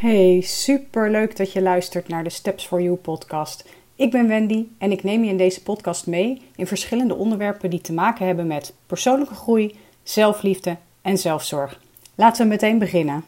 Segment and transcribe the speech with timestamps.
[0.00, 3.68] Hey, super leuk dat je luistert naar de Steps for You podcast.
[3.94, 7.80] Ik ben Wendy en ik neem je in deze podcast mee in verschillende onderwerpen die
[7.80, 11.80] te maken hebben met persoonlijke groei, zelfliefde en zelfzorg.
[12.14, 13.24] Laten we meteen beginnen.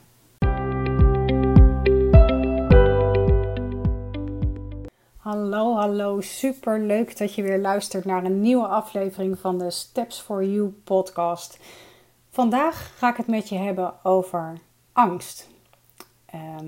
[5.16, 6.20] Hallo, hallo.
[6.20, 10.68] Super leuk dat je weer luistert naar een nieuwe aflevering van de Steps for You
[10.84, 11.58] podcast.
[12.30, 14.58] Vandaag ga ik het met je hebben over
[14.92, 15.50] angst.
[16.32, 16.66] Ehm,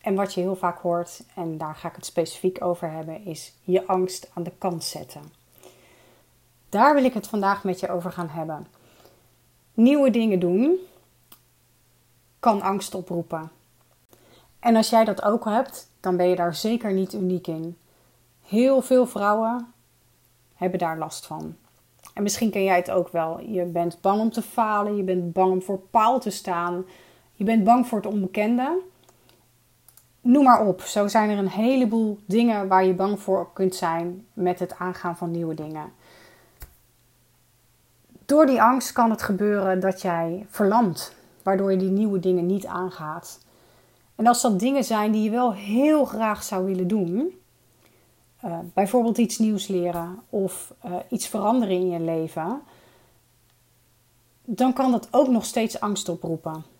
[0.00, 3.54] en wat je heel vaak hoort, en daar ga ik het specifiek over hebben, is
[3.62, 5.22] je angst aan de kant zetten.
[6.68, 8.66] Daar wil ik het vandaag met je over gaan hebben.
[9.74, 10.78] Nieuwe dingen doen
[12.38, 13.50] kan angst oproepen.
[14.58, 17.78] En als jij dat ook hebt, dan ben je daar zeker niet uniek in.
[18.42, 19.72] Heel veel vrouwen
[20.54, 21.56] hebben daar last van.
[22.14, 23.40] En misschien ken jij het ook wel.
[23.40, 26.84] Je bent bang om te falen, je bent bang om voor paal te staan,
[27.40, 28.78] je bent bang voor het onbekende.
[30.20, 30.80] Noem maar op.
[30.80, 35.16] Zo zijn er een heleboel dingen waar je bang voor kunt zijn met het aangaan
[35.16, 35.92] van nieuwe dingen.
[38.24, 42.66] Door die angst kan het gebeuren dat jij verlamt, waardoor je die nieuwe dingen niet
[42.66, 43.40] aangaat.
[44.14, 47.40] En als dat dingen zijn die je wel heel graag zou willen doen,
[48.44, 52.60] uh, bijvoorbeeld iets nieuws leren of uh, iets veranderen in je leven,
[54.44, 56.78] dan kan dat ook nog steeds angst oproepen.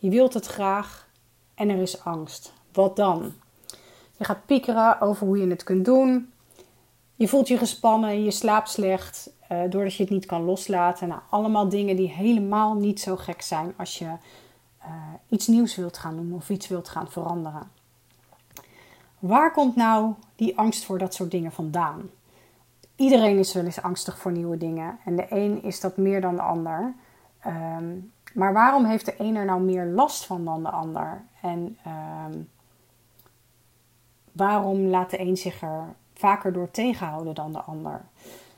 [0.00, 1.08] Je wilt het graag
[1.54, 2.52] en er is angst.
[2.72, 3.32] Wat dan?
[4.16, 6.32] Je gaat piekeren over hoe je het kunt doen.
[7.14, 11.08] Je voelt je gespannen, je slaapt slecht, uh, doordat je het niet kan loslaten.
[11.08, 14.12] Nou, allemaal dingen die helemaal niet zo gek zijn als je
[15.28, 17.70] iets nieuws wilt gaan doen of iets wilt gaan veranderen.
[19.18, 22.10] Waar komt nou die angst voor dat soort dingen vandaan?
[22.96, 24.98] Iedereen is wel eens angstig voor nieuwe dingen.
[25.04, 26.94] En de een is dat meer dan de ander.
[27.46, 31.24] Um, maar waarom heeft de een er nou meer last van dan de ander?
[31.42, 31.78] En
[32.26, 32.48] um,
[34.32, 38.04] waarom laat de een zich er vaker door tegenhouden dan de ander?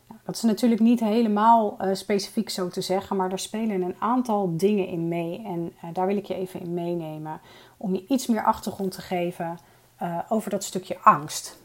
[0.07, 3.97] Nou, dat is natuurlijk niet helemaal uh, specifiek zo te zeggen, maar er spelen een
[3.99, 5.43] aantal dingen in mee.
[5.45, 7.41] En uh, daar wil ik je even in meenemen
[7.77, 9.59] om je iets meer achtergrond te geven
[10.03, 11.61] uh, over dat stukje angst.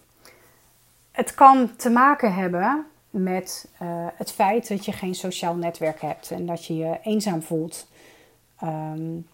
[1.12, 3.70] Het kan te maken hebben met
[4.16, 7.88] het feit dat je geen sociaal netwerk hebt en dat je je eenzaam voelt.
[8.64, 9.28] Um,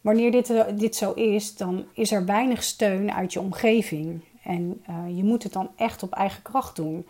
[0.00, 4.24] wanneer dit, uh, dit zo is, dan is er weinig steun uit je omgeving.
[4.42, 7.06] En uh, je moet het dan echt op eigen kracht doen.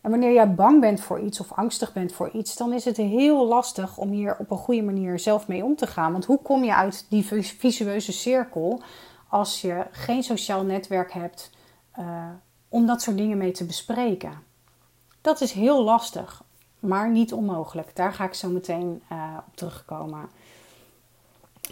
[0.00, 2.96] En wanneer jij bang bent voor iets of angstig bent voor iets, dan is het
[2.96, 6.12] heel lastig om hier op een goede manier zelf mee om te gaan.
[6.12, 8.82] Want hoe kom je uit die visueuze cirkel
[9.28, 11.50] als je geen sociaal netwerk hebt
[11.98, 12.26] uh,
[12.68, 14.32] om dat soort dingen mee te bespreken.
[15.20, 16.42] Dat is heel lastig,
[16.78, 17.96] maar niet onmogelijk.
[17.96, 19.02] Daar ga ik zo meteen
[19.46, 20.28] op terugkomen.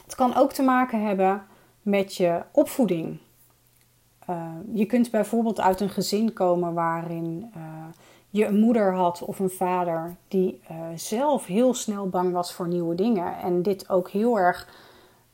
[0.05, 1.47] Het kan ook te maken hebben
[1.83, 3.19] met je opvoeding.
[4.31, 7.53] Uh, je kunt bijvoorbeeld uit een gezin komen waarin
[8.31, 10.61] je een moeder had of een vader die
[10.95, 14.69] zelf heel snel bang was voor nieuwe dingen en dit ook heel erg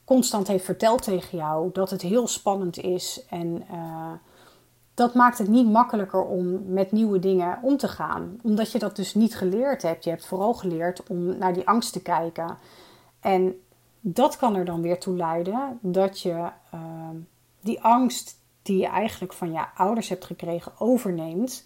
[0.05, 3.25] constant heeft verteld tegen jou dat het heel spannend is.
[3.28, 3.65] En
[4.95, 8.39] dat maakt het niet makkelijker om met nieuwe dingen om te gaan.
[8.43, 10.05] Omdat je dat dus niet geleerd hebt.
[10.05, 12.56] Je hebt vooral geleerd om naar die angst te kijken.
[13.21, 13.61] En
[14.05, 17.09] dat kan er dan weer toe leiden dat je uh,
[17.61, 21.65] die angst die je eigenlijk van je ouders hebt gekregen overneemt.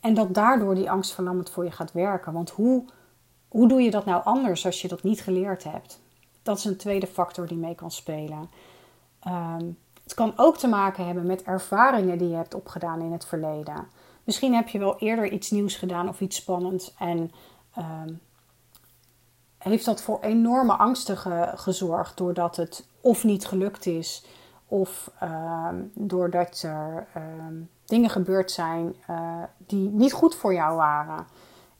[0.00, 2.32] En dat daardoor die angst verlammend voor je gaat werken.
[2.32, 2.84] Want hoe,
[3.48, 6.00] hoe doe je dat nou anders als je dat niet geleerd hebt?
[6.42, 8.50] Dat is een tweede factor die mee kan spelen.
[9.28, 13.24] Um, het kan ook te maken hebben met ervaringen die je hebt opgedaan in het
[13.26, 13.86] verleden.
[14.24, 17.32] Misschien heb je wel eerder iets nieuws gedaan of iets spannends en
[17.78, 18.20] um,
[19.70, 24.24] heeft dat voor enorme angsten ge gezorgd doordat het of niet gelukt is
[24.66, 27.06] of um, doordat er
[27.84, 31.26] dingen gebeurd zijn uh, die niet goed voor jou waren.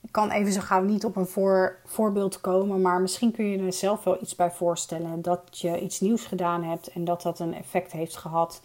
[0.00, 3.58] Ik kan even zo gauw niet op een voor, voorbeeld komen, maar misschien kun je
[3.58, 5.22] er zelf wel iets bij voorstellen.
[5.22, 8.60] Dat je iets nieuws gedaan hebt en dat dat een effect heeft gehad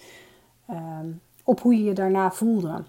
[0.69, 2.83] um, op hoe je je daarna voelde.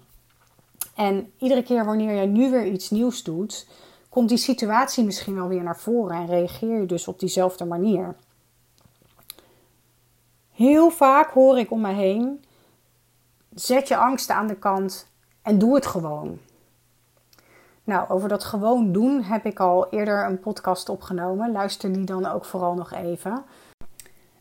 [0.95, 3.67] En iedere keer wanneer je nu weer iets nieuws doet,
[4.11, 8.15] komt die situatie misschien wel weer naar voren en reageer je dus op diezelfde manier.
[10.51, 12.43] Heel vaak hoor ik om me heen:
[13.53, 15.07] zet je angsten aan de kant
[15.41, 16.39] en doe het gewoon.
[17.83, 21.51] Nou, over dat gewoon doen heb ik al eerder een podcast opgenomen.
[21.51, 23.43] Luister die dan ook vooral nog even.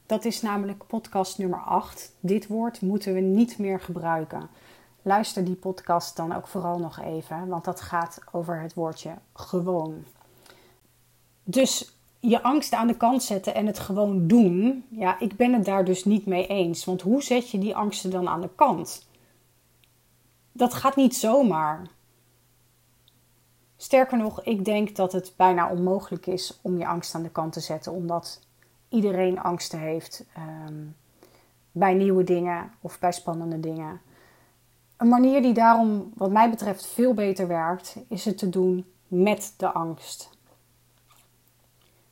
[0.06, 2.12] Dat is namelijk podcast nummer 8.
[2.20, 4.48] Dit woord moeten we niet meer gebruiken.
[5.02, 10.04] Luister die podcast dan ook vooral nog even, want dat gaat over het woordje gewoon.
[11.44, 14.84] Dus je angst aan de kant zetten en het gewoon doen.
[14.90, 16.84] Ja, ik ben het daar dus niet mee eens.
[16.84, 19.08] Want hoe zet je die angsten dan aan de kant?
[20.52, 21.86] Dat gaat niet zomaar.
[23.76, 27.52] Sterker nog, ik denk dat het bijna onmogelijk is om je angst aan de kant
[27.52, 28.40] te zetten, omdat
[28.88, 30.84] iedereen angsten heeft ehm,
[31.72, 34.00] bij nieuwe dingen of bij spannende dingen.
[35.00, 39.54] Een manier die daarom, wat mij betreft, veel beter werkt, is het te doen met
[39.56, 40.30] de angst.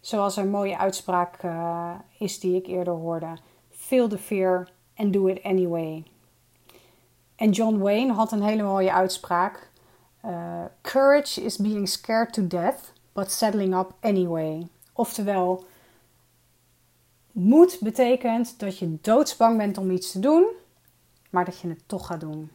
[0.00, 3.38] Zoals een mooie uitspraak uh, is die ik eerder hoorde:
[3.70, 6.04] Feel the fear and do it anyway.
[7.36, 9.70] En John Wayne had een hele mooie uitspraak.
[10.24, 14.66] Uh, Courage is being scared to death, but settling up anyway.
[14.92, 15.64] Oftewel,
[17.32, 20.46] moed betekent dat je doodsbang bent om iets te doen,
[21.30, 22.50] maar dat je het toch gaat doen.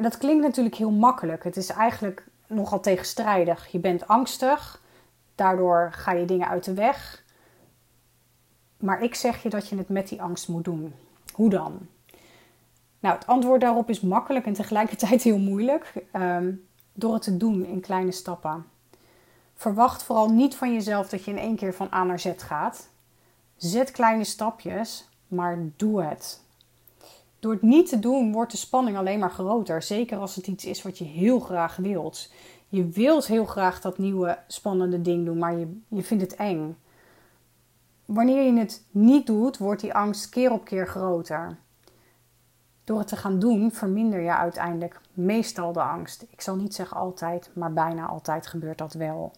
[0.00, 1.44] En dat klinkt natuurlijk heel makkelijk.
[1.44, 3.66] Het is eigenlijk nogal tegenstrijdig.
[3.66, 4.82] Je bent angstig,
[5.34, 7.24] daardoor ga je dingen uit de weg.
[8.76, 10.94] Maar ik zeg je dat je het met die angst moet doen.
[11.32, 11.86] Hoe dan?
[13.00, 15.92] Nou, het antwoord daarop is makkelijk en tegelijkertijd heel moeilijk.
[16.12, 16.52] Ehm,
[16.92, 18.66] door het te doen in kleine stappen.
[19.54, 22.88] Verwacht vooral niet van jezelf dat je in één keer van A naar Z gaat.
[23.56, 26.48] Zet kleine stapjes, maar doe het.
[27.40, 29.82] Door het niet te doen wordt de spanning alleen maar groter.
[29.82, 32.32] Zeker als het iets is wat je heel graag wilt.
[32.68, 36.76] Je wilt heel graag dat nieuwe spannende ding doen, maar je, je vindt het eng.
[38.04, 41.56] Wanneer je het niet doet, wordt die angst keer op keer groter.
[42.84, 46.26] Door het te gaan doen, verminder je uiteindelijk meestal de angst.
[46.30, 49.32] Ik zal niet zeggen altijd, maar bijna altijd gebeurt dat wel.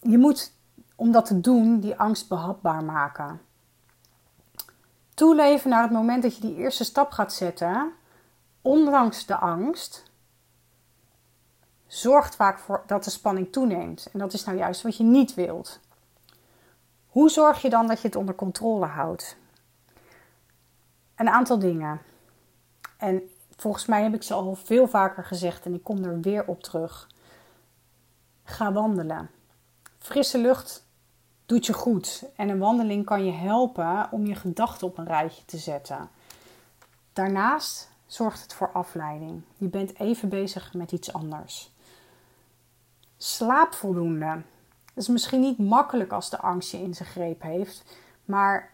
[0.00, 0.52] Je moet,
[0.94, 3.40] om dat te doen, die angst behapbaar maken.
[5.18, 7.92] Toeleven naar het moment dat je die eerste stap gaat zetten,
[8.62, 10.02] ondanks de angst,
[11.86, 14.08] zorgt vaak voor dat de spanning toeneemt.
[14.12, 15.80] En dat is nou juist wat je niet wilt.
[17.06, 19.36] Hoe zorg je dan dat je het onder controle houdt?
[21.14, 22.00] Een aantal dingen.
[22.96, 23.22] En
[23.56, 26.62] volgens mij heb ik ze al veel vaker gezegd en ik kom er weer op
[26.62, 27.08] terug.
[28.44, 29.30] Ga wandelen.
[29.98, 30.87] Frisse lucht
[31.48, 35.44] doet je goed en een wandeling kan je helpen om je gedachten op een rijtje
[35.44, 36.08] te zetten.
[37.12, 39.42] Daarnaast zorgt het voor afleiding.
[39.56, 41.70] Je bent even bezig met iets anders.
[43.16, 44.42] Slaap voldoende.
[44.84, 47.84] Dat is misschien niet makkelijk als de angst je in zijn greep heeft,
[48.24, 48.70] maar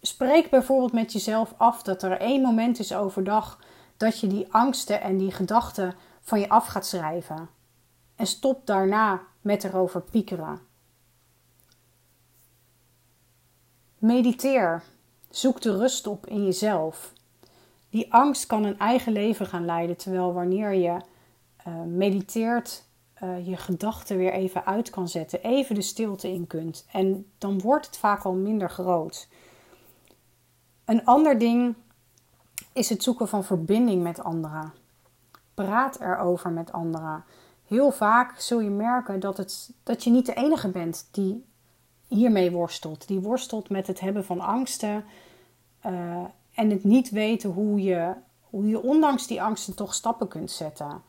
[0.00, 3.58] spreek bijvoorbeeld met jezelf af dat er één moment is overdag
[3.96, 7.48] dat je die angsten en die gedachten van je af gaat schrijven.
[8.16, 10.70] En stop daarna met erover piekeren.
[14.02, 14.82] Mediteer.
[15.30, 17.12] Zoek de rust op in jezelf.
[17.90, 21.00] Die angst kan een eigen leven gaan leiden, terwijl wanneer je
[21.66, 22.84] uh, mediteert,
[23.22, 26.86] uh, je gedachten weer even uit kan zetten, even de stilte in kunt.
[26.92, 29.28] En dan wordt het vaak al minder groot.
[30.84, 31.74] Een ander ding
[32.72, 34.72] is het zoeken van verbinding met anderen.
[35.54, 37.24] Praat erover met anderen.
[37.66, 41.44] Heel vaak zul je merken dat, het, dat je niet de enige bent die
[42.12, 43.08] hiermee worstelt.
[43.08, 45.04] Die worstelt met het hebben van angsten
[45.86, 46.24] uh,
[46.54, 51.02] en het niet weten hoe je, hoe je ondanks die angsten toch stappen kunt zetten.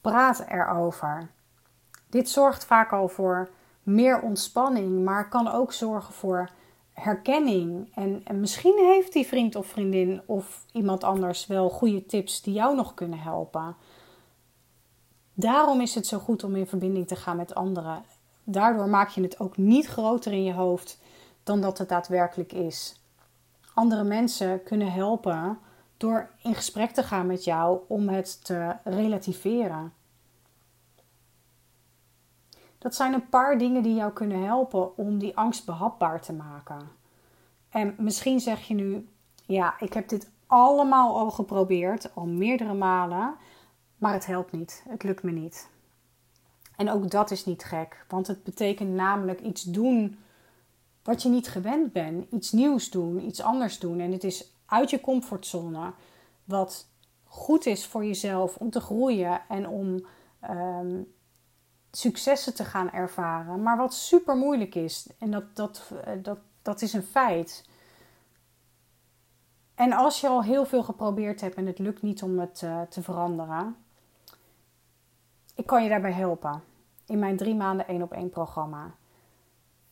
[0.00, 1.30] Praat erover.
[2.10, 3.50] Dit zorgt vaak al voor
[3.82, 6.50] meer ontspanning, maar kan ook zorgen voor
[6.92, 7.92] herkenning.
[7.94, 12.54] En, en misschien heeft die vriend of vriendin of iemand anders wel goede tips die
[12.54, 13.76] jou nog kunnen helpen.
[15.34, 18.04] Daarom is het zo goed om in verbinding te gaan met anderen.
[18.52, 21.00] Daardoor maak je het ook niet groter in je hoofd
[21.42, 23.00] dan dat het daadwerkelijk is.
[23.74, 25.58] Andere mensen kunnen helpen
[25.96, 29.92] door in gesprek te gaan met jou om het te relativeren.
[32.78, 36.88] Dat zijn een paar dingen die jou kunnen helpen om die angst behapbaar te maken.
[37.68, 39.08] En misschien zeg je nu:
[39.46, 43.34] Ja, ik heb dit allemaal al geprobeerd, al meerdere malen,
[43.96, 44.84] maar het helpt niet.
[44.88, 45.70] Het lukt me niet.
[46.76, 50.18] En ook dat is niet gek, want het betekent namelijk iets doen
[51.02, 52.30] wat je niet gewend bent.
[52.30, 54.00] Iets nieuws doen, iets anders doen.
[54.00, 55.92] En het is uit je comfortzone,
[56.44, 56.86] wat
[57.24, 60.06] goed is voor jezelf om te groeien en om
[60.40, 61.02] ehm,
[61.90, 65.08] successen te gaan ervaren, maar wat super moeilijk is.
[65.18, 67.64] En dat, dat, eh, dat, dat is een feit.
[69.74, 72.80] En als je al heel veel geprobeerd hebt en het lukt niet om het uh,
[72.80, 73.76] te veranderen,
[75.62, 76.62] ik kan je daarbij helpen
[77.06, 78.94] in mijn drie maanden één op één programma.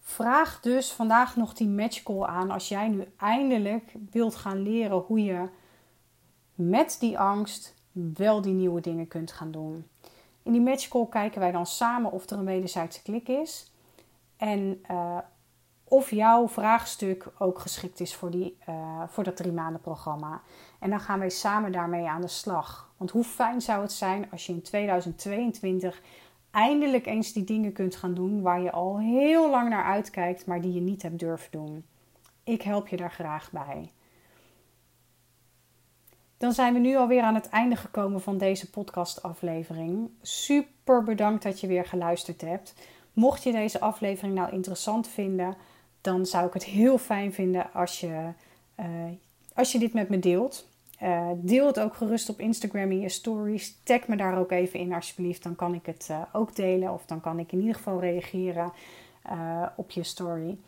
[0.00, 5.24] Vraag dus vandaag nog die matchcall aan als jij nu eindelijk wilt gaan leren hoe
[5.24, 5.48] je
[6.54, 9.86] met die angst wel die nieuwe dingen kunt gaan doen.
[10.42, 13.72] In die matchcall kijken wij dan samen of er een wederzijdse klik is.
[14.36, 15.18] En uh,
[15.84, 20.40] of jouw vraagstuk ook geschikt is voor, die, uh, voor dat drie maanden programma.
[20.78, 22.89] En dan gaan wij samen daarmee aan de slag.
[23.00, 26.02] Want hoe fijn zou het zijn als je in 2022
[26.50, 30.60] eindelijk eens die dingen kunt gaan doen waar je al heel lang naar uitkijkt, maar
[30.60, 31.84] die je niet hebt durven doen.
[32.44, 33.90] Ik help je daar graag bij.
[36.36, 40.10] Dan zijn we nu alweer aan het einde gekomen van deze podcastaflevering.
[40.22, 42.74] Super bedankt dat je weer geluisterd hebt.
[43.12, 45.56] Mocht je deze aflevering nou interessant vinden,
[46.00, 48.32] dan zou ik het heel fijn vinden als je,
[48.80, 48.86] uh,
[49.54, 50.68] als je dit met me deelt.
[51.02, 53.80] Uh, deel het ook gerust op Instagram in je stories.
[53.82, 55.42] Tag me daar ook even in alsjeblieft.
[55.42, 56.92] Dan kan ik het uh, ook delen.
[56.92, 58.72] Of dan kan ik in ieder geval reageren
[59.76, 60.58] op je story.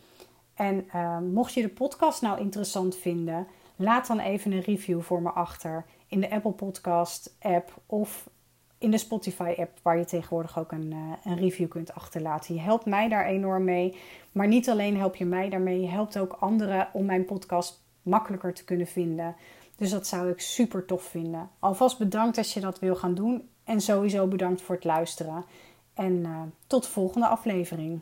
[0.53, 0.85] En
[1.33, 5.85] mocht je de podcast nou interessant vinden, laat dan even een review voor me achter
[6.07, 8.29] in de Apple Podcast app of
[8.77, 12.55] in de Spotify app, waar je tegenwoordig ook een, een review kunt achterlaten.
[12.55, 13.97] Je helpt mij daar enorm mee.
[14.31, 18.53] Maar niet alleen help je mij daarmee, je helpt ook anderen om mijn podcast makkelijker
[18.53, 19.35] te kunnen vinden.
[19.77, 21.49] Dus dat zou ik super tof vinden.
[21.59, 23.49] Alvast bedankt als je dat wil gaan doen.
[23.63, 25.45] En sowieso bedankt voor het luisteren.
[25.93, 27.99] En uh, tot de volgende aflevering.